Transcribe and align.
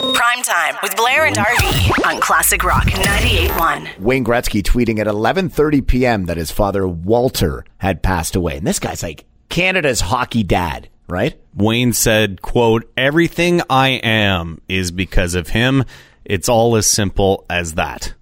Prime 0.00 0.42
time 0.42 0.76
with 0.82 0.96
Blair 0.96 1.26
and 1.26 1.36
RV 1.36 2.06
on 2.06 2.20
Classic 2.22 2.64
Rock 2.64 2.84
98.1. 2.86 3.98
Wayne 3.98 4.24
Gretzky 4.24 4.62
tweeting 4.62 4.98
at 4.98 5.06
11:30 5.06 5.86
p.m. 5.86 6.24
that 6.24 6.38
his 6.38 6.50
father 6.50 6.88
Walter 6.88 7.66
had 7.76 8.02
passed 8.02 8.34
away. 8.34 8.56
And 8.56 8.66
this 8.66 8.78
guy's 8.78 9.02
like 9.02 9.26
Canada's 9.50 10.00
hockey 10.00 10.42
dad, 10.42 10.88
right? 11.06 11.38
Wayne 11.54 11.92
said, 11.92 12.40
quote, 12.40 12.90
everything 12.96 13.60
I 13.68 13.88
am 14.02 14.62
is 14.68 14.90
because 14.90 15.34
of 15.34 15.48
him. 15.48 15.84
It's 16.24 16.48
all 16.48 16.76
as 16.76 16.86
simple 16.86 17.44
as 17.50 17.74
that. 17.74 18.14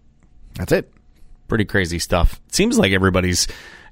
That's 0.56 0.72
it. 0.72 0.92
Pretty 1.46 1.64
crazy 1.64 2.00
stuff. 2.00 2.40
It 2.48 2.56
seems 2.56 2.76
like 2.76 2.90
everybody's 2.90 3.46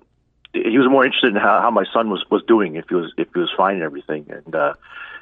he 0.52 0.78
was 0.78 0.88
more 0.90 1.04
interested 1.04 1.28
in 1.28 1.36
how, 1.36 1.60
how 1.60 1.70
my 1.70 1.84
son 1.92 2.08
was 2.08 2.24
was 2.30 2.42
doing, 2.48 2.76
if 2.76 2.86
he 2.88 2.94
was 2.94 3.12
if 3.18 3.28
he 3.34 3.40
was 3.40 3.52
fine 3.54 3.74
and 3.74 3.82
everything. 3.82 4.26
And 4.30 4.54
uh, 4.54 4.74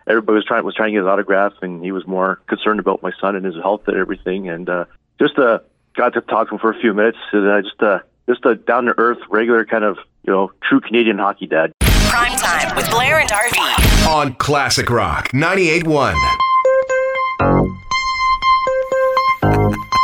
everybody 0.06 0.36
was 0.36 0.44
trying 0.44 0.64
was 0.64 0.74
trying 0.74 0.90
to 0.90 0.92
get 0.92 1.04
his 1.04 1.08
autograph, 1.08 1.52
and 1.62 1.82
he 1.82 1.92
was 1.92 2.06
more 2.06 2.36
concerned 2.48 2.80
about 2.80 3.02
my 3.02 3.10
son 3.20 3.36
and 3.36 3.44
his 3.44 3.56
health 3.56 3.82
and 3.88 3.96
everything. 3.96 4.48
And 4.48 4.68
uh, 4.68 4.84
just 5.18 5.38
uh, 5.38 5.58
got 5.96 6.14
to 6.14 6.20
talk 6.20 6.48
to 6.48 6.54
him 6.54 6.60
for 6.60 6.70
a 6.70 6.80
few 6.80 6.94
minutes. 6.94 7.18
And 7.32 7.48
uh, 7.48 7.62
just 7.62 7.82
uh, 7.82 7.98
just 8.28 8.44
a 8.44 8.54
down 8.54 8.84
to 8.86 8.94
earth, 8.98 9.18
regular 9.30 9.64
kind 9.64 9.84
of 9.84 9.98
you 10.26 10.32
know 10.32 10.52
true 10.68 10.80
Canadian 10.80 11.18
hockey 11.18 11.46
dad. 11.46 11.72
Prime 11.80 12.38
time 12.38 12.74
with 12.76 12.88
Blair 12.90 13.18
and 13.20 13.28
RV. 13.30 14.08
on 14.08 14.34
Classic 14.34 14.88
Rock 14.88 15.28
98.1. 15.32 16.14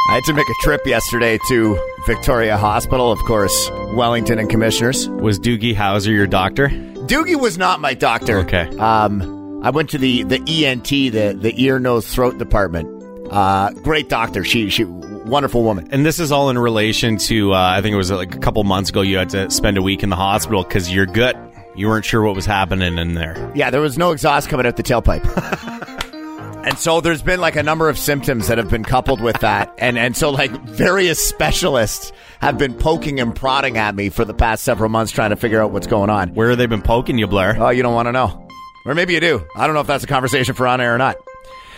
I 0.07 0.19
had 0.19 0.25
to 0.25 0.35
make 0.35 0.49
a 0.49 0.55
trip 0.63 0.87
yesterday 0.87 1.39
to 1.49 1.79
Victoria 2.07 2.57
Hospital, 2.57 3.11
of 3.11 3.19
course, 3.21 3.71
Wellington 3.95 4.39
and 4.39 4.49
Commissioners. 4.49 5.09
Was 5.09 5.41
Doogie 5.41 5.75
Howser 5.75 6.09
your 6.13 6.27
doctor? 6.27 6.69
Doogie 6.69 7.41
was 7.41 7.59
not 7.59 7.81
my 7.81 7.95
doctor. 7.95 8.39
Okay. 8.41 8.69
Um, 8.77 9.63
I 9.65 9.71
went 9.71 9.91
to 9.91 9.99
the 9.99 10.23
the 10.25 10.41
ENT, 10.47 10.89
the 10.89 11.37
the 11.41 11.53
ear, 11.57 11.79
nose, 11.79 12.07
throat 12.07 12.39
department. 12.39 12.89
Uh, 13.33 13.71
great 13.83 14.09
doctor. 14.09 14.45
She 14.45 14.69
she 14.69 14.85
wonderful 15.25 15.63
woman. 15.63 15.89
And 15.91 16.05
this 16.05 16.19
is 16.21 16.33
all 16.33 16.51
in 16.51 16.59
relation 16.59 17.17
to, 17.19 17.53
uh, 17.53 17.59
I 17.59 17.81
think 17.81 17.95
it 17.95 17.97
was 17.97 18.11
like 18.11 18.35
a 18.35 18.39
couple 18.39 18.63
months 18.65 18.91
ago, 18.91 19.01
you 19.01 19.17
had 19.17 19.31
to 19.31 19.51
spend 19.51 19.77
a 19.79 19.83
week 19.83 20.03
in 20.03 20.11
the 20.11 20.17
hospital 20.17 20.63
because 20.63 20.93
your 20.93 21.07
gut, 21.07 21.37
you 21.75 21.89
weren't 21.89 22.05
sure 22.05 22.23
what 22.23 22.35
was 22.35 22.47
happening 22.47 22.99
in 22.99 23.15
there. 23.15 23.53
Yeah, 23.55 23.71
there 23.71 23.81
was 23.81 23.99
no 23.99 24.13
exhaust 24.13 24.49
coming 24.49 24.67
out 24.67 24.77
the 24.77 24.83
tailpipe. 24.83 25.25
and 26.65 26.79
so 26.79 27.01
there's 27.01 27.23
been 27.23 27.41
like 27.41 27.57
a 27.57 27.63
number 27.63 27.89
of 27.89 27.99
symptoms 27.99 28.49
that 28.49 28.59
have 28.59 28.71
been 28.71 28.85
coupled 28.85 29.21
with 29.21 29.41
that. 29.41 29.75
And 29.79 29.99
and 29.99 30.17
so 30.17 30.31
like 30.31 30.51
various 30.63 31.19
specialists 31.27 32.13
have 32.41 32.59
been 32.59 32.75
poking 32.75 33.21
and 33.21 33.35
prodding 33.35 33.77
at 33.79 33.95
me 33.95 34.11
for 34.11 34.25
the 34.25 34.35
past 34.35 34.65
several 34.65 34.89
months 34.89 35.13
trying 35.13 35.31
to 35.31 35.37
figure 35.37 35.63
out 35.63 35.73
what's 35.73 35.87
going 35.87 36.11
on. 36.11 36.35
Where 36.35 36.51
have 36.51 36.59
they 36.59 36.67
been 36.67 36.83
poking 36.83 37.19
you, 37.19 37.27
Blair? 37.27 37.57
Oh, 37.59 37.71
you 37.71 37.83
don't 37.83 37.95
want 37.95 38.07
to 38.07 38.13
know. 38.13 38.47
Or 38.87 38.95
maybe 38.95 39.15
you 39.15 39.21
do. 39.21 39.45
I 39.57 39.67
don't 39.67 39.75
know 39.75 39.81
if 39.81 39.87
that's 39.87 40.05
a 40.05 40.07
conversation 40.07 40.55
for 40.55 40.67
on 40.67 40.81
air 40.81 40.95
or 40.95 40.99
not. 40.99 41.17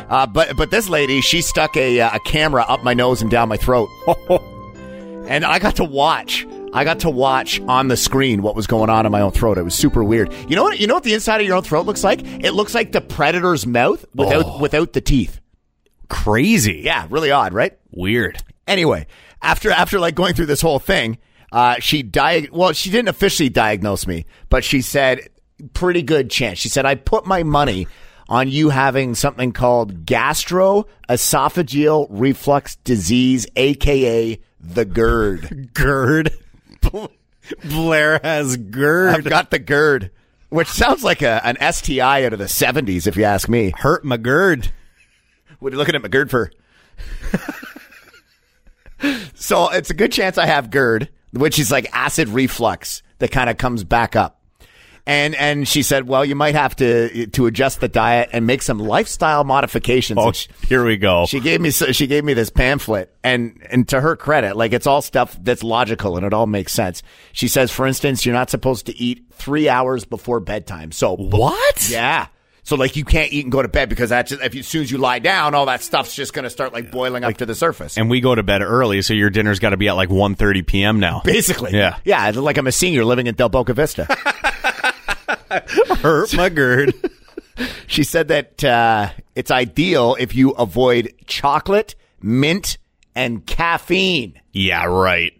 Uh, 0.08 0.26
but 0.26 0.56
but 0.56 0.70
this 0.70 0.88
lady, 0.88 1.20
she 1.20 1.40
stuck 1.40 1.76
a, 1.76 2.00
uh, 2.00 2.16
a 2.16 2.20
camera 2.20 2.62
up 2.62 2.82
my 2.82 2.94
nose 2.94 3.22
and 3.22 3.30
down 3.30 3.48
my 3.48 3.56
throat. 3.56 3.88
and 5.28 5.44
I 5.44 5.58
got 5.58 5.76
to 5.76 5.84
watch. 5.84 6.46
I 6.72 6.84
got 6.84 7.00
to 7.00 7.10
watch 7.10 7.60
on 7.62 7.88
the 7.88 7.96
screen 7.96 8.42
what 8.42 8.54
was 8.54 8.66
going 8.66 8.90
on 8.90 9.06
in 9.06 9.12
my 9.12 9.20
own 9.20 9.32
throat. 9.32 9.56
It 9.56 9.62
was 9.62 9.74
super 9.74 10.04
weird. 10.04 10.32
You 10.48 10.56
know 10.56 10.64
what? 10.64 10.78
You 10.78 10.86
know 10.86 10.94
what 10.94 11.04
the 11.04 11.14
inside 11.14 11.40
of 11.40 11.46
your 11.46 11.56
own 11.56 11.62
throat 11.62 11.86
looks 11.86 12.04
like? 12.04 12.20
It 12.22 12.52
looks 12.52 12.74
like 12.74 12.92
the 12.92 13.00
predator's 13.00 13.66
mouth 13.66 14.04
without 14.14 14.60
without 14.60 14.92
the 14.92 15.00
teeth. 15.00 15.40
Crazy. 16.08 16.82
Yeah, 16.84 17.06
really 17.10 17.30
odd, 17.30 17.52
right? 17.52 17.78
Weird. 17.90 18.42
Anyway, 18.66 19.06
after 19.42 19.70
after 19.70 19.98
like 19.98 20.14
going 20.14 20.34
through 20.34 20.46
this 20.46 20.60
whole 20.60 20.78
thing, 20.78 21.18
uh, 21.50 21.76
she 21.80 22.02
diag 22.02 22.50
well, 22.50 22.72
she 22.72 22.90
didn't 22.90 23.08
officially 23.08 23.48
diagnose 23.48 24.06
me, 24.06 24.26
but 24.48 24.64
she 24.64 24.82
said 24.82 25.28
pretty 25.72 26.02
good 26.02 26.30
chance. 26.30 26.58
She 26.58 26.68
said 26.68 26.84
I 26.84 26.94
put 26.94 27.26
my 27.26 27.42
money 27.42 27.86
on 28.28 28.48
you 28.48 28.70
having 28.70 29.14
something 29.14 29.52
called 29.52 30.04
gastroesophageal 30.04 32.08
reflux 32.10 32.74
disease, 32.76 33.46
aka 33.56 34.40
the 34.60 34.84
GERD. 34.84 35.74
GERD. 35.74 36.32
Blair 37.64 38.20
has 38.22 38.56
GERD. 38.56 39.14
I've 39.14 39.24
got 39.24 39.50
the 39.50 39.58
GERD, 39.58 40.10
which 40.48 40.68
sounds 40.68 41.04
like 41.04 41.22
a, 41.22 41.44
an 41.46 41.56
STI 41.72 42.24
out 42.24 42.32
of 42.32 42.38
the 42.38 42.46
70s, 42.46 43.06
if 43.06 43.16
you 43.16 43.24
ask 43.24 43.48
me. 43.48 43.72
Hurt 43.76 44.04
my 44.04 44.16
GERD. 44.16 44.72
What 45.58 45.72
are 45.72 45.74
you 45.74 45.78
looking 45.78 45.94
at 45.94 46.02
my 46.02 46.08
GERD 46.08 46.30
for? 46.30 46.50
so 49.34 49.70
it's 49.70 49.90
a 49.90 49.94
good 49.94 50.12
chance 50.12 50.38
I 50.38 50.46
have 50.46 50.70
GERD, 50.70 51.08
which 51.32 51.58
is 51.58 51.70
like 51.70 51.88
acid 51.92 52.28
reflux 52.28 53.02
that 53.18 53.30
kind 53.30 53.48
of 53.48 53.56
comes 53.56 53.84
back 53.84 54.16
up. 54.16 54.35
And 55.08 55.36
and 55.36 55.68
she 55.68 55.82
said, 55.84 56.08
well, 56.08 56.24
you 56.24 56.34
might 56.34 56.56
have 56.56 56.74
to 56.76 57.26
to 57.28 57.46
adjust 57.46 57.80
the 57.80 57.86
diet 57.86 58.30
and 58.32 58.44
make 58.44 58.60
some 58.60 58.80
lifestyle 58.80 59.44
modifications. 59.44 60.18
Oh, 60.20 60.32
she- 60.32 60.48
here 60.66 60.84
we 60.84 60.96
go. 60.96 61.26
she 61.26 61.38
gave 61.38 61.60
me 61.60 61.70
she 61.70 62.08
gave 62.08 62.24
me 62.24 62.34
this 62.34 62.50
pamphlet, 62.50 63.14
and 63.22 63.64
and 63.70 63.88
to 63.90 64.00
her 64.00 64.16
credit, 64.16 64.56
like 64.56 64.72
it's 64.72 64.86
all 64.86 65.02
stuff 65.02 65.38
that's 65.40 65.62
logical 65.62 66.16
and 66.16 66.26
it 66.26 66.32
all 66.34 66.46
makes 66.48 66.72
sense. 66.72 67.04
She 67.32 67.46
says, 67.46 67.70
for 67.70 67.86
instance, 67.86 68.26
you're 68.26 68.34
not 68.34 68.50
supposed 68.50 68.86
to 68.86 68.96
eat 68.98 69.26
three 69.30 69.68
hours 69.68 70.04
before 70.04 70.40
bedtime. 70.40 70.90
So 70.90 71.14
What? 71.14 71.88
Yeah. 71.88 72.26
So 72.64 72.74
like 72.74 72.96
you 72.96 73.04
can't 73.04 73.32
eat 73.32 73.44
and 73.44 73.52
go 73.52 73.62
to 73.62 73.68
bed 73.68 73.88
because 73.88 74.10
that's 74.10 74.30
just, 74.30 74.42
if 74.42 74.52
you, 74.56 74.58
as 74.58 74.66
soon 74.66 74.82
as 74.82 74.90
you 74.90 74.98
lie 74.98 75.20
down, 75.20 75.54
all 75.54 75.66
that 75.66 75.82
stuff's 75.82 76.16
just 76.16 76.32
going 76.32 76.42
to 76.42 76.50
start 76.50 76.72
like 76.72 76.90
boiling 76.90 77.22
up 77.22 77.36
to 77.36 77.46
the 77.46 77.54
surface. 77.54 77.96
And 77.96 78.10
we 78.10 78.20
go 78.20 78.34
to 78.34 78.42
bed 78.42 78.60
early, 78.60 79.02
so 79.02 79.14
your 79.14 79.30
dinner's 79.30 79.60
got 79.60 79.70
to 79.70 79.76
be 79.76 79.86
at 79.86 79.92
like 79.92 80.08
1.30 80.08 80.66
p.m. 80.66 80.98
now. 80.98 81.20
Basically, 81.24 81.70
Yeah. 81.74 81.98
yeah. 82.04 82.28
Like 82.34 82.58
I'm 82.58 82.66
a 82.66 82.72
senior 82.72 83.04
living 83.04 83.28
in 83.28 83.36
Del 83.36 83.50
Boca 83.50 83.72
Vista. 83.72 84.08
Hurt 86.00 86.34
my 86.34 86.48
GERD. 86.48 86.94
she 87.86 88.04
said 88.04 88.28
that 88.28 88.64
uh, 88.64 89.10
it's 89.34 89.50
ideal 89.50 90.16
if 90.18 90.34
you 90.34 90.50
avoid 90.50 91.14
chocolate, 91.26 91.94
mint, 92.20 92.78
and 93.14 93.46
caffeine. 93.46 94.40
yeah, 94.52 94.84
right. 94.84 95.32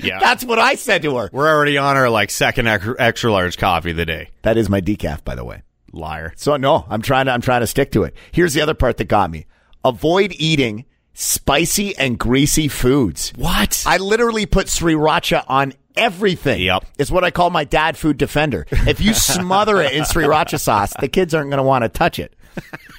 Yeah. 0.00 0.20
That's 0.20 0.44
what 0.44 0.60
I 0.60 0.76
said 0.76 1.02
to 1.02 1.16
her. 1.16 1.28
We're 1.32 1.48
already 1.48 1.76
on 1.76 1.96
our 1.96 2.08
like 2.08 2.30
second 2.30 2.68
extra, 2.68 2.94
extra 2.98 3.32
large 3.32 3.58
coffee 3.58 3.90
of 3.90 3.96
the 3.96 4.06
day. 4.06 4.28
That 4.42 4.56
is 4.56 4.68
my 4.68 4.80
decaf, 4.80 5.24
by 5.24 5.34
the 5.34 5.44
way. 5.44 5.62
Liar. 5.92 6.32
So 6.36 6.56
no, 6.56 6.84
I'm 6.88 7.02
trying 7.02 7.26
to 7.26 7.32
I'm 7.32 7.40
trying 7.40 7.62
to 7.62 7.66
stick 7.66 7.90
to 7.92 8.04
it. 8.04 8.14
Here's 8.30 8.54
the 8.54 8.60
other 8.60 8.74
part 8.74 8.98
that 8.98 9.06
got 9.06 9.30
me. 9.30 9.46
Avoid 9.84 10.34
eating 10.36 10.84
spicy 11.14 11.96
and 11.96 12.18
greasy 12.18 12.68
foods. 12.68 13.32
What? 13.36 13.82
I 13.86 13.96
literally 13.98 14.46
put 14.46 14.66
sriracha 14.66 15.44
on 15.48 15.74
everything. 15.96 16.62
Yep. 16.62 16.84
It's 16.98 17.10
what 17.10 17.24
I 17.24 17.30
call 17.30 17.50
my 17.50 17.64
dad 17.64 17.96
food 17.96 18.18
defender. 18.18 18.66
If 18.70 19.00
you 19.00 19.14
smother 19.14 19.80
it 19.80 19.92
in 19.92 20.04
sriracha 20.04 20.60
sauce, 20.60 20.94
the 21.00 21.08
kids 21.08 21.34
aren't 21.34 21.50
going 21.50 21.58
to 21.58 21.64
want 21.64 21.82
to 21.82 21.88
touch 21.88 22.18
it. 22.18 22.34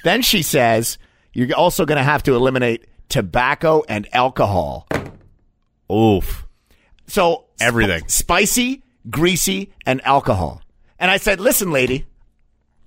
then 0.04 0.22
she 0.22 0.42
says 0.42 0.98
you're 1.32 1.54
also 1.54 1.86
going 1.86 1.98
to 1.98 2.04
have 2.04 2.22
to 2.24 2.34
eliminate 2.34 2.86
tobacco 3.08 3.82
and 3.88 4.06
alcohol. 4.14 4.86
Oof. 5.90 6.46
So 7.06 7.46
sp- 7.56 7.62
Everything. 7.62 8.08
spicy, 8.08 8.82
greasy, 9.08 9.72
and 9.86 10.04
alcohol. 10.06 10.62
And 10.98 11.10
I 11.10 11.16
said, 11.16 11.40
listen, 11.40 11.72
lady, 11.72 12.06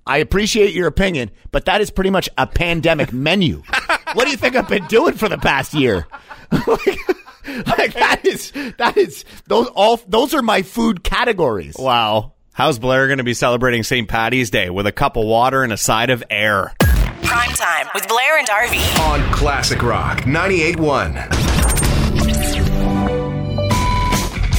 I 0.06 0.18
appreciate 0.18 0.72
your 0.74 0.86
opinion, 0.86 1.30
but 1.50 1.64
that 1.64 1.80
is 1.80 1.90
pretty 1.90 2.10
much 2.10 2.28
a 2.38 2.46
pandemic 2.46 3.12
menu. 3.12 3.62
What 4.14 4.26
do 4.26 4.30
you 4.30 4.36
think 4.36 4.54
I've 4.54 4.68
been 4.68 4.86
doing 4.86 5.14
for 5.14 5.28
the 5.28 5.38
past 5.38 5.74
year? 5.74 6.06
like, 6.52 6.98
like 7.66 7.94
that 7.94 8.20
is 8.24 8.52
that 8.78 8.96
is 8.96 9.24
those 9.48 9.66
all 9.74 10.00
those 10.06 10.34
are 10.34 10.42
my 10.42 10.62
food 10.62 11.02
categories. 11.02 11.74
Wow. 11.76 12.32
How's 12.52 12.78
Blair 12.78 13.08
going 13.08 13.18
to 13.18 13.24
be 13.24 13.34
celebrating 13.34 13.82
St. 13.82 14.08
Patty's 14.08 14.50
Day 14.50 14.70
with 14.70 14.86
a 14.86 14.92
cup 14.92 15.16
of 15.16 15.26
water 15.26 15.64
and 15.64 15.72
a 15.72 15.76
side 15.76 16.10
of 16.10 16.22
air? 16.30 16.72
Prime 16.78 17.50
time 17.50 17.88
with 17.92 18.06
Blair 18.06 18.38
and 18.38 18.46
RV. 18.46 19.00
On 19.00 19.32
Classic 19.32 19.82
Rock 19.82 20.20
98.1. 20.20 21.28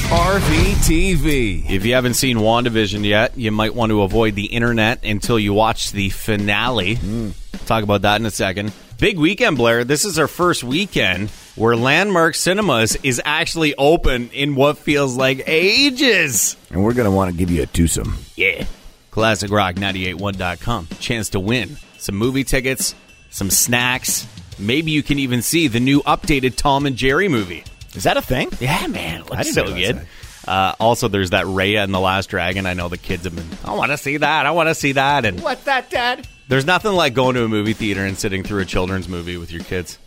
RVTV. 0.08 1.70
If 1.70 1.86
you 1.86 1.94
haven't 1.94 2.14
seen 2.14 2.36
WandaVision 2.36 3.04
yet, 3.04 3.38
you 3.38 3.50
might 3.50 3.74
want 3.74 3.90
to 3.90 4.02
avoid 4.02 4.34
the 4.34 4.44
internet 4.44 5.02
until 5.02 5.38
you 5.38 5.54
watch 5.54 5.92
the 5.92 6.10
finale. 6.10 6.96
Hmm. 6.96 7.30
Talk 7.64 7.82
about 7.82 8.02
that 8.02 8.20
in 8.20 8.26
a 8.26 8.30
second. 8.30 8.72
Big 8.98 9.18
weekend, 9.18 9.58
Blair. 9.58 9.84
This 9.84 10.06
is 10.06 10.18
our 10.18 10.26
first 10.28 10.64
weekend 10.64 11.28
where 11.54 11.76
Landmark 11.76 12.34
Cinemas 12.34 12.96
is 13.02 13.20
actually 13.26 13.74
open 13.76 14.30
in 14.30 14.54
what 14.54 14.78
feels 14.78 15.16
like 15.16 15.42
ages. 15.46 16.56
And 16.70 16.82
we're 16.82 16.94
going 16.94 17.04
to 17.04 17.10
want 17.10 17.30
to 17.30 17.36
give 17.36 17.50
you 17.50 17.62
a 17.62 17.66
twosome. 17.66 18.16
Yeah. 18.36 18.64
ClassicRock981.com. 19.12 20.88
Chance 20.98 21.30
to 21.30 21.40
win 21.40 21.76
some 21.98 22.14
movie 22.14 22.44
tickets, 22.44 22.94
some 23.28 23.50
snacks. 23.50 24.26
Maybe 24.58 24.92
you 24.92 25.02
can 25.02 25.18
even 25.18 25.42
see 25.42 25.68
the 25.68 25.80
new 25.80 26.00
updated 26.02 26.56
Tom 26.56 26.86
and 26.86 26.96
Jerry 26.96 27.28
movie. 27.28 27.64
Is 27.94 28.04
that 28.04 28.16
a 28.16 28.22
thing? 28.22 28.48
Yeah, 28.60 28.86
man. 28.86 29.20
It 29.22 29.30
looks 29.30 29.52
so 29.52 29.64
realize 29.64 29.92
good. 29.92 30.06
Uh, 30.48 30.74
also, 30.80 31.08
there's 31.08 31.30
that 31.30 31.44
Raya 31.44 31.84
and 31.84 31.92
the 31.92 32.00
Last 32.00 32.30
Dragon. 32.30 32.64
I 32.64 32.72
know 32.72 32.88
the 32.88 32.96
kids 32.98 33.24
have 33.24 33.36
been, 33.36 33.48
I 33.62 33.74
want 33.74 33.90
to 33.90 33.98
see 33.98 34.16
that. 34.16 34.46
I 34.46 34.52
want 34.52 34.68
to 34.68 34.74
see 34.74 34.92
that. 34.92 35.26
And 35.26 35.42
What's 35.42 35.64
that, 35.64 35.90
Dad? 35.90 36.26
There's 36.48 36.66
nothing 36.66 36.92
like 36.92 37.14
going 37.14 37.34
to 37.34 37.44
a 37.44 37.48
movie 37.48 37.72
theater 37.72 38.04
and 38.04 38.18
sitting 38.18 38.42
through 38.42 38.60
a 38.60 38.64
children's 38.64 39.08
movie 39.08 39.36
with 39.36 39.50
your 39.52 39.62
kids. 39.64 39.98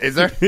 Is 0.00 0.14
there? 0.14 0.30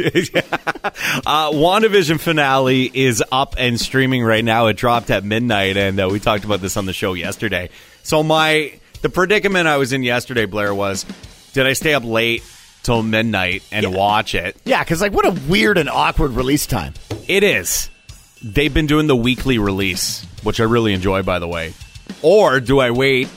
Uh, 1.26 1.50
WandaVision 1.50 2.20
finale 2.20 2.90
is 2.93 3.22
up 3.32 3.54
and 3.58 3.81
streaming 3.81 4.22
right 4.22 4.44
now. 4.44 4.66
It 4.66 4.76
dropped 4.76 5.10
at 5.10 5.25
midnight, 5.25 5.76
and 5.76 5.98
uh, 5.98 6.08
we 6.10 6.20
talked 6.20 6.44
about 6.44 6.60
this 6.60 6.76
on 6.76 6.87
the 6.87 6.93
show 6.93 7.14
yesterday. 7.14 7.70
So 8.02 8.22
my 8.22 8.72
the 9.02 9.08
predicament 9.08 9.66
I 9.66 9.76
was 9.78 9.93
in 9.93 10.02
yesterday, 10.02 10.46
Blair, 10.46 10.75
was 10.75 11.04
did 11.52 11.66
I 11.66 11.72
stay 11.72 11.94
up 11.94 12.04
late 12.04 12.42
till 12.82 13.02
midnight 13.02 13.62
and 13.72 13.94
watch 13.94 14.34
it? 14.34 14.56
yeah, 14.64 14.84
because, 14.84 15.00
like, 15.00 15.12
what 15.12 15.26
a 15.26 15.31
weird 15.49 15.78
and 15.78 15.88
awkward 15.88 16.32
release 16.32 16.66
time. 16.66 16.94
It 17.26 17.42
is. 17.42 17.90
They've 18.42 18.72
been 18.72 18.87
doing 18.87 19.06
the 19.06 19.16
weekly 19.16 19.58
release, 19.58 20.25
which 20.42 20.60
I 20.60 20.64
really 20.64 20.92
enjoy, 20.92 21.22
by 21.22 21.38
the 21.38 21.49
way. 21.49 21.72
Or 22.22 22.60
do 22.60 22.78
I 22.78 22.90
wait, 22.92 23.28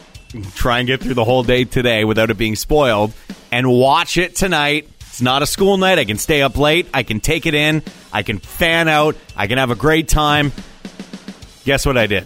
try 0.55 0.79
and 0.79 0.87
get 0.87 1.01
through 1.01 1.15
the 1.15 1.25
whole 1.25 1.43
day 1.43 1.65
today 1.65 2.05
without 2.05 2.29
it 2.29 2.37
being 2.37 2.55
spoiled, 2.55 3.13
and 3.51 3.69
watch 3.69 4.17
it 4.17 4.35
tonight? 4.35 4.87
It's 5.01 5.21
not 5.21 5.41
a 5.41 5.45
school 5.45 5.77
night. 5.77 5.99
I 5.99 6.05
can 6.05 6.17
stay 6.17 6.41
up 6.41 6.57
late. 6.57 6.87
I 6.93 7.03
can 7.03 7.19
take 7.19 7.45
it 7.45 7.53
in. 7.53 7.83
I 8.13 8.23
can 8.23 8.39
fan 8.39 8.87
out. 8.87 9.15
I 9.35 9.47
can 9.47 9.57
have 9.57 9.71
a 9.71 9.75
great 9.75 10.07
time. 10.07 10.51
Guess 11.65 11.85
what 11.85 11.97
I 11.97 12.07
did? 12.07 12.25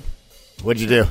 What'd 0.62 0.82
you 0.82 0.88
do? 0.88 1.06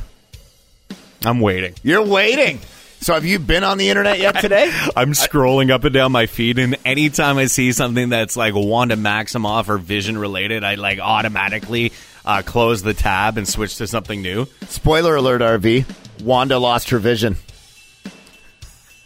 I'm 1.25 1.41
waiting. 1.41 1.75
You're 1.83 2.05
waiting. 2.05 2.61
So, 3.01 3.15
have 3.15 3.25
you 3.25 3.41
been 3.41 3.65
on 3.65 3.79
the 3.79 3.89
internet 3.89 4.21
yet 4.21 4.41
today? 4.41 4.71
I'm 4.97 5.11
scrolling 5.11 5.71
up 5.71 5.83
and 5.83 5.93
down 5.93 6.13
my 6.13 6.27
feed, 6.27 6.61
and 6.61 6.77
anytime 6.85 7.37
I 7.37 7.47
see 7.47 7.73
something 7.73 8.11
that's 8.11 8.37
like 8.37 8.55
Wanda 8.55 8.97
Maximoff 8.97 9.69
or 9.69 9.79
Vision 9.79 10.17
related, 10.17 10.63
I 10.63 10.77
like 10.77 11.01
automatically 11.01 11.93
uh, 12.25 12.43
close 12.47 12.83
the 12.83 12.95
tab 12.95 13.39
and 13.39 13.49
switch 13.49 13.79
to 13.79 13.89
something 13.89 14.23
new. 14.23 14.47
Spoiler 14.69 15.17
alert, 15.17 15.41
RV. 15.41 15.85
Wanda 16.23 16.59
lost 16.59 16.91
her 16.91 16.99
vision. 16.99 17.37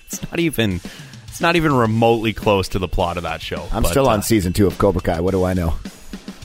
It's 0.07 0.23
not 0.23 0.39
even. 0.39 0.81
It's 1.29 1.41
not 1.41 1.57
even 1.57 1.75
remotely 1.75 2.33
close 2.33 2.69
to 2.69 2.79
the 2.79 2.89
plot 2.89 3.19
of 3.19 3.25
that 3.25 3.43
show. 3.43 3.67
I'm 3.71 3.83
But, 3.83 3.91
still 3.91 4.09
on 4.09 4.21
uh, 4.21 4.23
season 4.23 4.55
two 4.55 4.67
of 4.67 4.79
Cobra 4.79 5.03
Kai. 5.03 5.21
What 5.21 5.33
do 5.33 5.45
I 5.45 5.53
know? 5.53 5.75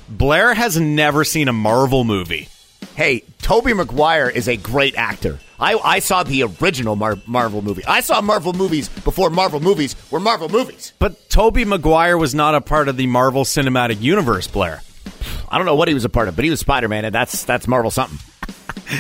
Blair 0.10 0.54
has 0.54 0.78
never 0.78 1.24
seen 1.24 1.48
a 1.48 1.54
Marvel 1.54 2.04
movie. 2.04 2.50
Hey, 2.96 3.24
Tobey 3.42 3.74
Maguire 3.74 4.30
is 4.30 4.50
a 4.50 4.58
great 4.58 4.96
actor. 4.96 5.40
I, 5.58 5.76
I 5.76 6.00
saw 6.00 6.24
the 6.24 6.44
original 6.44 6.98
Mar- 6.98 7.20
Marvel 7.26 7.62
movie. 7.62 7.86
I 7.86 8.02
saw 8.02 8.20
Marvel 8.20 8.52
movies 8.52 8.90
before 8.90 9.30
Marvel 9.30 9.62
movies 9.62 9.96
were 10.12 10.20
Marvel 10.20 10.50
movies. 10.50 10.92
But 11.00 11.30
Tobey 11.30 11.64
Maguire 11.64 12.18
was 12.18 12.36
not 12.36 12.56
a 12.56 12.60
part 12.62 12.90
of 12.90 12.98
the 12.98 13.08
Marvel 13.08 13.46
Cinematic 13.46 14.02
Universe, 14.02 14.48
Blair. 14.48 14.82
I 15.50 15.58
don't 15.58 15.66
know 15.66 15.76
what 15.76 15.88
he 15.88 15.94
was 15.94 16.04
a 16.04 16.10
part 16.10 16.28
of, 16.28 16.36
but 16.36 16.44
he 16.44 16.52
was 16.52 16.60
Spider 16.60 16.90
Man, 16.90 17.06
and 17.06 17.16
that's 17.16 17.46
that's 17.46 17.68
Marvel 17.68 17.92
something. 17.92 18.20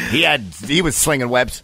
He 0.09 0.23
had 0.23 0.41
he 0.65 0.81
was 0.81 0.95
slinging 0.95 1.29
webs. 1.29 1.63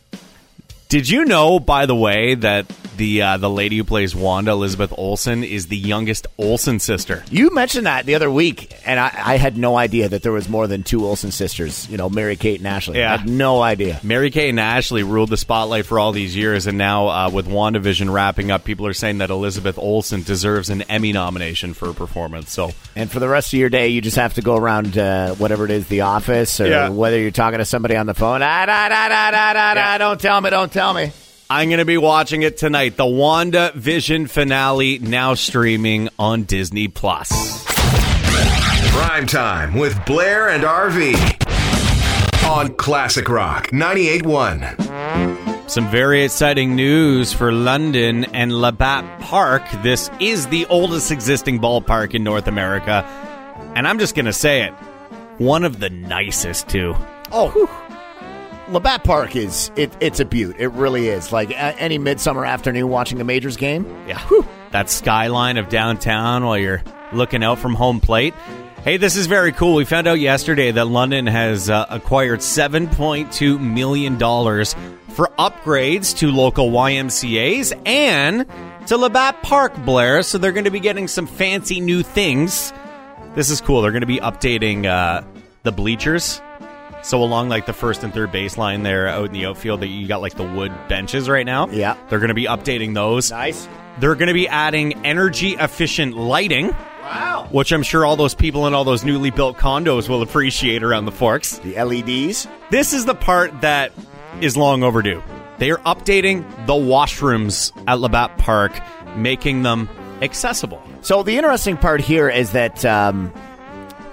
Did 0.90 1.10
you 1.10 1.26
know, 1.26 1.60
by 1.60 1.86
the 1.86 1.96
way, 1.96 2.36
that 2.36 2.66
the 2.98 3.22
uh, 3.22 3.38
the 3.38 3.50
lady 3.50 3.78
who 3.78 3.84
plays 3.84 4.16
Wanda, 4.16 4.52
Elizabeth 4.52 4.94
Olsen, 4.98 5.44
is 5.44 5.68
the 5.68 5.78
youngest 5.78 6.28
Olsen 6.38 6.80
sister? 6.80 7.24
You 7.32 7.54
mentioned 7.54 7.86
that 7.86 8.06
the 8.06 8.16
other 8.16 8.30
week, 8.30 8.76
and 8.86 9.00
I, 9.00 9.12
I 9.16 9.38
had 9.38 9.58
no 9.58 9.78
idea 9.78 10.10
that 10.10 10.24
there 10.24 10.32
was 10.32 10.50
more 10.50 10.68
than 10.68 10.84
two 10.84 11.06
Olsen 11.06 11.32
sisters. 11.32 11.90
You 11.90 11.98
know, 11.98 12.10
Mary 12.10 12.36
Kate 12.36 12.60
and 12.60 12.68
Ashley. 12.68 13.00
Yeah. 13.00 13.14
I 13.14 13.18
had 13.18 13.30
no 13.30 13.62
idea. 13.62 14.00
Mary 14.04 14.32
Kate 14.32 14.50
and 14.50 14.60
Ashley 14.60 15.04
ruled 15.04 15.30
the 15.30 15.38
spotlight 15.38 15.86
for 15.86 16.00
all 16.00 16.12
these 16.12 16.36
years, 16.36 16.68
and 16.68 16.78
now 16.78 17.08
uh, 17.08 17.30
with 17.30 17.48
WandaVision 17.48 18.12
wrapping 18.12 18.52
up, 18.52 18.64
people 18.64 18.88
are 18.88 18.94
saying 18.94 19.20
that 19.20 19.30
Elizabeth 19.30 19.78
Olsen 19.78 20.24
deserves 20.24 20.70
an 20.70 20.82
Emmy 20.84 21.14
nomination 21.14 21.74
for 21.74 21.88
her 21.88 21.94
performance. 21.94 22.52
So 22.52 22.72
And 22.96 23.10
for 23.12 23.20
the 23.20 23.28
rest 23.30 23.54
of 23.54 23.60
your 23.60 23.70
day, 23.70 23.90
you 23.90 24.02
just 24.02 24.18
have 24.18 24.34
to 24.36 24.42
go 24.42 24.56
around 24.56 24.98
uh, 24.98 25.36
whatever 25.36 25.66
it 25.66 25.72
is, 25.72 25.88
the 25.88 26.02
office, 26.02 26.60
or 26.60 26.68
Yeah. 26.68 26.90
whether 26.90 27.20
you're 27.20 27.32
talking 27.32 27.60
to 27.60 27.66
somebody 27.66 27.96
on 27.96 28.06
the 28.06 28.14
phone. 28.14 28.42
Ah, 28.42 28.66
da, 28.66 28.90
da, 28.90 29.08
da, 29.10 29.32
da, 29.32 29.54
da, 29.54 29.74
Yeah. 29.76 29.98
Don't 29.98 30.20
tell 30.20 30.42
me. 30.42 30.50
Don't 30.50 30.72
tell 30.72 30.94
me. 30.94 31.12
I'm 31.50 31.70
going 31.70 31.80
to 31.80 31.86
be 31.86 31.98
watching 31.98 32.42
it 32.42 32.58
tonight. 32.58 32.98
The 32.98 33.06
WandaVision 33.06 34.30
finale 34.30 35.00
now 35.00 35.34
streaming 35.34 36.10
on 36.20 36.44
Disney 36.44 36.90
Plus. 36.90 37.64
Prime 38.92 39.26
time 39.26 39.76
with 39.76 39.98
Blair 40.06 40.50
and 40.50 40.64
RV. 40.64 41.16
On 42.50 42.76
Classic 42.76 43.30
Rock 43.30 43.68
98.1. 43.68 45.70
Some 45.70 45.90
very 45.90 46.26
exciting 46.26 46.76
news 46.76 47.32
for 47.32 47.54
London 47.54 48.26
and 48.34 48.52
Labatt 48.52 49.22
Park. 49.22 49.64
This 49.84 50.10
is 50.20 50.48
the 50.48 50.66
oldest 50.66 51.12
existing 51.12 51.60
ballpark 51.60 52.14
in 52.14 52.26
North 52.26 52.48
America. 52.48 53.06
And 53.74 53.88
I'm 53.88 54.00
just 54.00 54.16
going 54.16 54.26
to 54.26 54.34
say 54.34 54.64
it 54.64 54.74
one 55.38 55.64
of 55.64 55.80
the 55.80 55.90
nicest, 55.90 56.68
too. 56.68 56.94
Oh, 57.32 57.54
Labatt 58.70 59.04
Park 59.04 59.36
is 59.36 59.72
it, 59.76 59.96
it's 60.00 60.20
a 60.20 60.26
beaut. 60.26 60.56
It 60.60 60.68
really 60.70 61.08
is. 61.08 61.32
Like 61.32 61.52
a- 61.52 61.56
any 61.80 61.98
midsummer 61.98 62.46
afternoon 62.46 62.90
watching 62.90 63.20
a 63.22 63.24
Majors 63.24 63.58
game. 63.58 63.86
Yeah. 64.08 64.22
That 64.72 64.90
skyline 64.90 65.58
of 65.58 65.70
downtown 65.70 66.44
while 66.46 66.58
you're 66.58 66.84
looking 67.14 67.44
out 67.44 67.60
from 67.60 67.74
home 67.74 68.02
plate. 68.02 68.34
Hey, 68.84 68.98
this 68.98 69.16
is 69.16 69.28
very 69.28 69.52
cool. 69.54 69.76
We 69.76 69.86
found 69.86 70.08
out 70.08 70.20
yesterday 70.20 70.72
that 70.72 70.86
London 70.88 71.26
has 71.28 71.70
uh, 71.70 71.86
acquired 71.90 72.40
$7.2 72.42 73.60
million 73.60 74.18
for 74.18 75.30
upgrades 75.40 76.18
to 76.18 76.32
local 76.32 76.70
YMCAs 76.70 77.82
and 77.88 78.46
to 78.88 78.98
Labatt 78.98 79.42
Park, 79.42 79.76
Blair. 79.86 80.22
So 80.22 80.38
they're 80.38 80.52
going 80.52 80.66
to 80.66 80.72
be 80.72 80.80
getting 80.80 81.08
some 81.08 81.28
fancy 81.28 81.80
new 81.80 82.04
things. 82.04 82.72
This 83.36 83.50
is 83.50 83.62
cool. 83.62 83.82
They're 83.82 83.92
going 83.92 84.02
to 84.02 84.08
be 84.08 84.20
updating 84.20 84.86
uh, 84.86 85.24
the 85.64 85.72
bleachers. 85.72 86.42
So 87.08 87.24
along 87.24 87.48
like 87.48 87.66
the 87.66 87.72
first 87.74 88.04
and 88.04 88.14
third 88.14 88.34
baseline 88.34 88.84
there 88.84 89.08
out 89.08 89.28
in 89.28 89.32
the 89.32 89.46
outfield 89.46 89.80
that 89.80 89.88
you 89.88 90.08
got 90.10 90.20
like 90.22 90.34
the 90.36 90.44
wood 90.44 90.74
benches 90.90 91.30
right 91.30 91.46
now. 91.46 91.70
Yeah. 91.70 91.96
They're 92.10 92.20
going 92.20 92.28
to 92.30 92.34
be 92.36 92.44
updating 92.48 92.94
those. 92.94 93.32
Nice. 93.32 93.66
They're 94.00 94.16
going 94.16 94.28
to 94.28 94.34
be 94.34 94.48
adding 94.50 95.06
energy 95.06 95.52
efficient 95.54 96.18
lighting, 96.18 96.76
Wow. 97.02 97.48
which 97.50 97.72
I'm 97.72 97.82
sure 97.84 98.06
all 98.06 98.18
those 98.18 98.36
people 98.36 98.68
in 98.68 98.74
all 98.74 98.84
those 98.84 99.06
newly 99.06 99.32
built 99.32 99.56
condos 99.58 100.10
will 100.10 100.22
appreciate 100.22 100.84
around 100.84 101.06
the 101.06 101.14
Forks. 101.14 101.60
The 101.60 101.82
LEDs. 101.82 102.46
This 102.72 102.92
is 102.92 103.06
the 103.06 103.16
part 103.16 103.62
that 103.62 103.94
is 104.42 104.58
long 104.58 104.84
overdue. 104.84 105.24
They 105.60 105.72
are 105.72 105.78
updating 105.80 106.44
the 106.68 106.74
washrooms 106.74 107.72
at 107.88 108.02
Labatt 108.02 108.38
Park, 108.38 108.74
making 109.16 109.64
them 109.64 109.88
accessible. 110.22 110.84
So 111.02 111.24
the 111.24 111.38
interesting 111.38 111.78
part 111.78 112.02
here 112.02 112.30
is 112.30 112.52
that 112.52 112.84
um, 112.84 113.34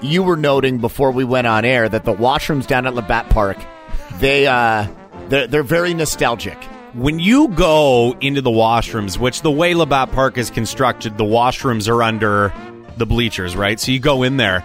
you 0.04 0.22
were 0.22 0.36
noting 0.36 0.78
before 0.78 1.10
we 1.10 1.24
went 1.24 1.46
on 1.46 1.64
air 1.64 1.88
that 1.88 2.04
the 2.04 2.14
washrooms 2.14 2.66
down 2.66 2.86
at 2.86 2.94
Labatt 2.94 3.30
Park, 3.30 3.56
they 4.18 4.46
uh, 4.46 4.86
they're, 5.28 5.46
they're 5.46 5.62
very 5.62 5.94
nostalgic. 5.94 6.62
When 6.94 7.18
you 7.18 7.48
go 7.48 8.14
into 8.20 8.40
the 8.40 8.50
washrooms, 8.50 9.18
which 9.18 9.42
the 9.42 9.50
way 9.50 9.74
Labatt 9.74 10.12
Park 10.12 10.38
is 10.38 10.50
constructed, 10.50 11.18
the 11.18 11.24
washrooms 11.24 11.88
are 11.88 12.02
under 12.02 12.52
the 12.96 13.06
bleachers, 13.06 13.56
right? 13.56 13.80
So 13.80 13.90
you 13.90 13.98
go 13.98 14.22
in 14.22 14.36
there. 14.36 14.64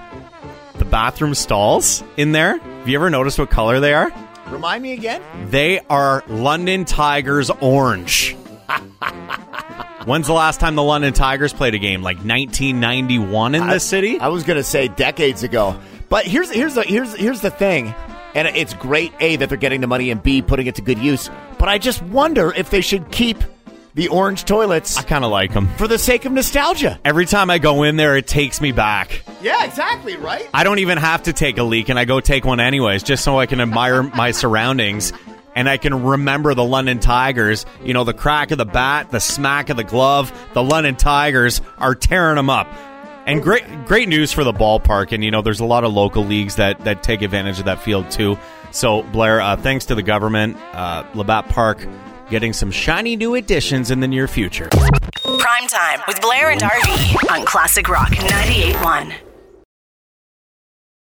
The 0.77 0.85
bathroom 0.85 1.33
stalls 1.33 2.03
in 2.17 2.31
there, 2.31 2.59
have 2.59 2.87
you 2.87 2.95
ever 2.95 3.09
noticed 3.09 3.37
what 3.37 3.49
color 3.49 3.79
they 3.81 3.93
are? 3.93 4.11
Remind 4.47 4.81
me 4.81 4.93
again. 4.93 5.21
They 5.49 5.79
are 5.89 6.23
London 6.27 6.85
Tigers 6.85 7.49
orange. 7.59 8.37
When's 10.09 10.25
the 10.25 10.33
last 10.33 10.59
time 10.59 10.73
the 10.73 10.81
London 10.81 11.13
Tigers 11.13 11.53
played 11.53 11.75
a 11.75 11.77
game? 11.77 12.01
Like 12.01 12.17
1991 12.17 13.53
in 13.53 13.67
this 13.67 13.83
city? 13.83 14.19
I 14.19 14.29
was 14.29 14.41
going 14.41 14.57
to 14.57 14.63
say 14.63 14.87
decades 14.87 15.43
ago, 15.43 15.79
but 16.09 16.25
here's 16.25 16.49
here's 16.49 16.73
the 16.73 16.81
here's 16.81 17.13
here's 17.13 17.41
the 17.41 17.51
thing, 17.51 17.93
and 18.33 18.47
it's 18.47 18.73
great 18.73 19.13
a 19.19 19.35
that 19.35 19.49
they're 19.49 19.57
getting 19.59 19.81
the 19.81 19.87
money 19.87 20.09
and 20.09 20.23
b 20.23 20.41
putting 20.41 20.65
it 20.65 20.73
to 20.77 20.81
good 20.81 20.97
use. 20.97 21.29
But 21.59 21.69
I 21.69 21.77
just 21.77 22.01
wonder 22.01 22.51
if 22.51 22.71
they 22.71 22.81
should 22.81 23.11
keep 23.11 23.37
the 23.93 24.07
orange 24.07 24.45
toilets 24.45 24.97
I 24.97 25.03
kind 25.03 25.23
of 25.23 25.29
like 25.29 25.53
them. 25.53 25.67
for 25.77 25.87
the 25.87 25.99
sake 25.99 26.25
of 26.25 26.31
nostalgia. 26.31 26.99
Every 27.05 27.27
time 27.27 27.51
I 27.51 27.59
go 27.59 27.83
in 27.83 27.95
there, 27.95 28.17
it 28.17 28.25
takes 28.25 28.61
me 28.61 28.71
back. 28.71 29.21
Yeah, 29.43 29.63
exactly, 29.63 30.15
right? 30.15 30.49
I 30.55 30.63
don't 30.63 30.79
even 30.79 30.97
have 30.97 31.21
to 31.23 31.33
take 31.33 31.59
a 31.59 31.63
leak, 31.63 31.89
and 31.89 31.99
I 31.99 32.05
go 32.05 32.19
take 32.19 32.45
one 32.45 32.59
anyways, 32.59 33.03
just 33.03 33.23
so 33.23 33.37
I 33.39 33.45
can 33.45 33.61
admire 33.61 34.01
my 34.01 34.31
surroundings. 34.31 35.13
And 35.59 35.67
I 35.67 35.75
can 35.75 36.05
remember 36.05 36.53
the 36.53 36.63
London 36.63 36.99
Tigers, 36.99 37.65
you 37.83 37.93
know, 37.93 38.05
the 38.05 38.13
crack 38.13 38.51
of 38.51 38.57
the 38.57 38.65
bat, 38.65 39.11
the 39.11 39.19
smack 39.19 39.67
of 39.69 39.75
the 39.75 39.83
glove. 39.83 40.31
The 40.53 40.63
London 40.63 40.95
Tigers 40.95 41.59
are 41.79 41.95
tearing 41.95 42.37
them 42.37 42.49
up. 42.49 42.65
And 43.25 43.43
great, 43.43 43.65
great 43.85 44.07
news 44.07 44.31
for 44.31 44.45
the 44.45 44.53
ballpark. 44.53 45.11
And 45.11 45.21
you 45.21 45.31
know, 45.31 45.41
there's 45.41 45.59
a 45.59 45.65
lot 45.65 45.83
of 45.83 45.91
local 45.91 46.23
leagues 46.23 46.55
that 46.55 46.79
that 46.85 47.03
take 47.03 47.21
advantage 47.21 47.59
of 47.59 47.65
that 47.65 47.81
field 47.81 48.09
too. 48.09 48.39
So 48.71 49.03
Blair, 49.03 49.41
uh, 49.41 49.57
thanks 49.57 49.85
to 49.87 49.95
the 49.95 50.01
government, 50.01 50.55
uh, 50.71 51.03
Labatt 51.13 51.49
Park 51.49 51.85
getting 52.29 52.53
some 52.53 52.71
shiny 52.71 53.17
new 53.17 53.35
additions 53.35 53.91
in 53.91 53.99
the 53.99 54.07
near 54.07 54.29
future. 54.29 54.69
Prime 54.69 55.67
time 55.67 55.99
with 56.07 56.21
Blair 56.21 56.51
and 56.51 56.61
RV 56.61 57.37
on 57.37 57.45
Classic 57.45 57.89
Rock 57.89 58.11
98.1. 58.11 59.28